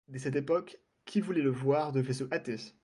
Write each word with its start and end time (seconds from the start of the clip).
Dès 0.07 0.17
cette 0.17 0.35
époque, 0.35 0.79
qui 1.05 1.21
voulait 1.21 1.43
le 1.43 1.51
voir 1.51 1.91
devait 1.91 2.11
se 2.13 2.23
hâter. 2.33 2.57